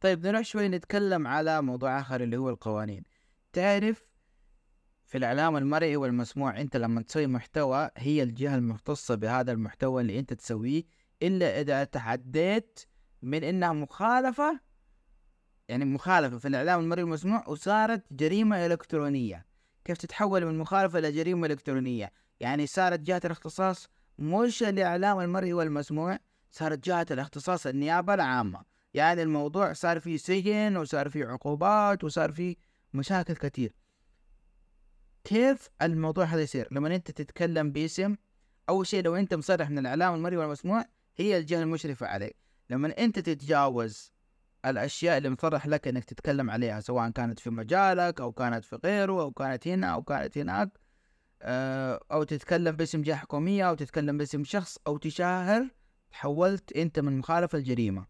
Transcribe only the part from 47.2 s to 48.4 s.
في مجالك أو